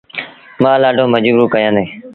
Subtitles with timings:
[0.63, 1.85] مآل ڏآڍو مجبور ڪيآندي۔